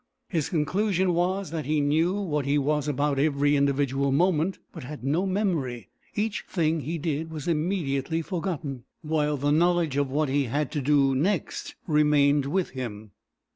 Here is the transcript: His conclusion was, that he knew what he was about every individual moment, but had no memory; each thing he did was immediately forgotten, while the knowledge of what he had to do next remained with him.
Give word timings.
His 0.29 0.49
conclusion 0.49 1.13
was, 1.13 1.51
that 1.51 1.67
he 1.67 1.79
knew 1.79 2.13
what 2.19 2.45
he 2.47 2.57
was 2.57 2.87
about 2.87 3.19
every 3.19 3.55
individual 3.55 4.11
moment, 4.11 4.57
but 4.73 4.83
had 4.83 5.03
no 5.03 5.27
memory; 5.27 5.89
each 6.15 6.43
thing 6.49 6.79
he 6.79 6.97
did 6.97 7.29
was 7.29 7.47
immediately 7.47 8.23
forgotten, 8.23 8.85
while 9.03 9.37
the 9.37 9.51
knowledge 9.51 9.97
of 9.97 10.09
what 10.09 10.27
he 10.29 10.45
had 10.45 10.71
to 10.71 10.81
do 10.81 11.13
next 11.13 11.75
remained 11.85 12.47
with 12.47 12.71
him. 12.71 13.11